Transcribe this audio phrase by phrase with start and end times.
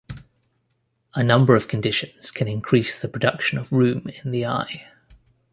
[1.13, 4.87] A number of conditions can increase the production of rheum in the eye.